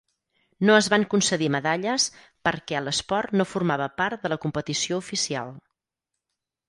No 0.67 0.75
es 0.83 0.87
van 0.93 1.03
concedir 1.09 1.49
medalles 1.55 2.07
per 2.49 2.53
què 2.71 2.79
l"esport 2.79 3.37
no 3.43 3.47
formava 3.53 3.89
part 4.01 4.25
de 4.27 4.33
la 4.35 4.39
competició 4.47 4.99
oficial. 5.05 5.55